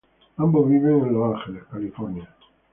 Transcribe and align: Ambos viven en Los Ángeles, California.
Ambos 0.37 0.67
viven 0.67 0.97
en 1.03 1.13
Los 1.13 1.35
Ángeles, 1.35 1.63
California. 1.71 2.27